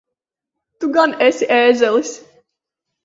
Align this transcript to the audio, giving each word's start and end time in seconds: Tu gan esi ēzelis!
Tu 0.79 0.89
gan 0.95 1.13
esi 1.27 1.49
ēzelis! 1.59 2.15